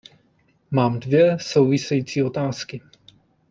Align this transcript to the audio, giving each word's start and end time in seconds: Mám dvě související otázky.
Mám 0.71 0.99
dvě 0.99 1.37
související 1.39 2.23
otázky. 2.23 2.81